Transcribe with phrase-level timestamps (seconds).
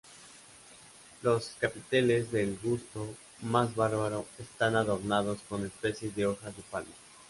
[1.21, 3.13] Los capiteles del gusto
[3.43, 6.89] más bárbaro están adornados con especies de hojas de palma.